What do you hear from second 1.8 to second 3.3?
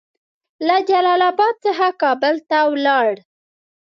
کابل ته ولاړ.